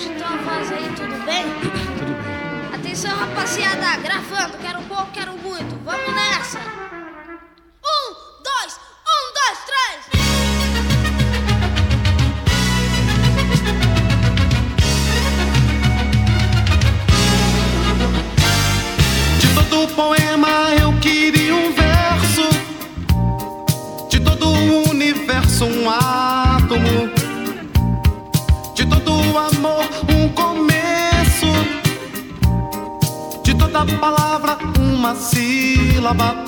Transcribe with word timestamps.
Editor, 0.00 0.38
voz 0.44 0.70
aí, 0.70 0.88
tudo 0.94 1.24
bem? 1.24 1.44
Tudo 1.98 2.22
bem. 2.22 2.74
Atenção, 2.78 3.16
rapaziada, 3.16 3.96
gravando, 4.00 4.56
quero 4.58 4.80
pouco, 4.82 5.08
quero 5.12 5.32
muito. 5.32 5.76
Vamos 5.84 6.14
nessa! 6.14 6.87
uma 34.98 35.14
sílaba. 35.14 36.44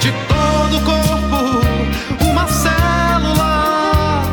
De 0.00 0.10
todo 0.26 0.76
o 0.76 0.84
corpo, 0.84 2.24
uma 2.28 2.48
célula. 2.48 4.24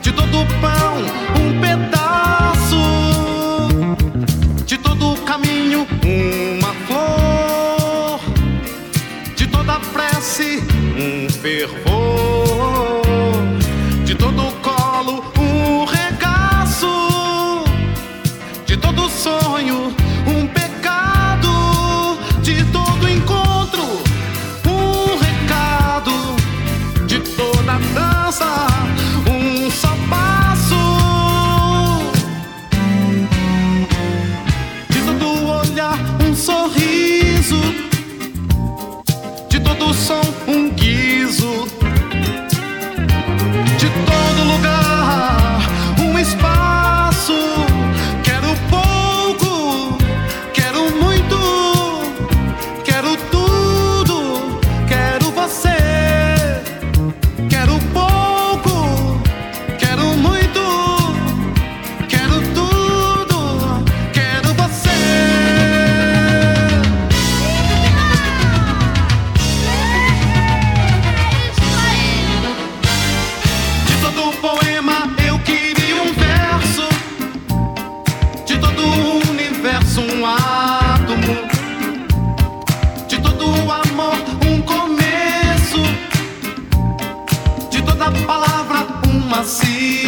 De 0.00 0.10
todo 0.12 0.40
o 0.40 0.46
pão, 0.62 0.94
um 1.38 1.60
pedaço. 1.60 2.82
De 4.64 4.78
todo 4.78 5.12
o 5.12 5.16
caminho, 5.18 5.86
uma 6.58 6.72
flor. 6.86 8.20
De 9.36 9.46
toda 9.46 9.74
a 9.74 9.80
prece, 9.80 10.62
um 10.96 11.28
fervor. 11.28 12.41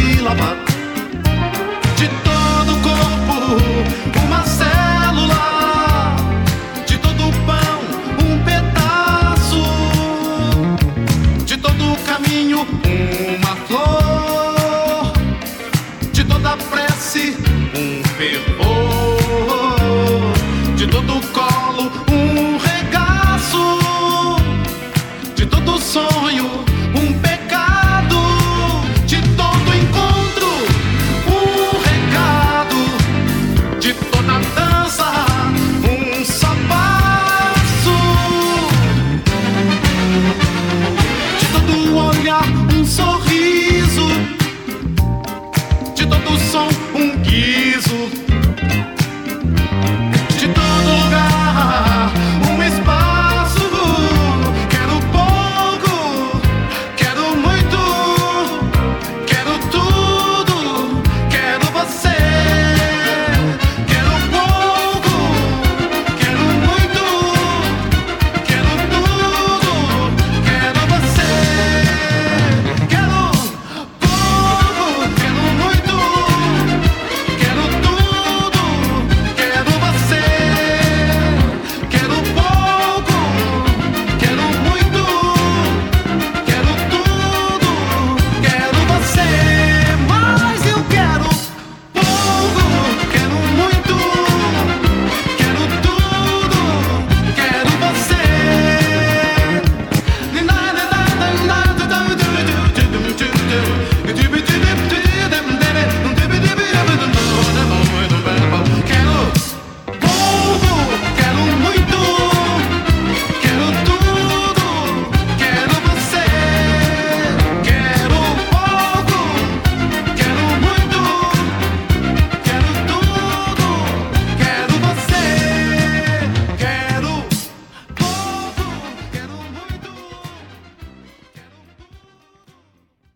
sílaba 0.05 0.74